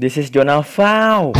[0.00, 1.32] This is Jonah Fau.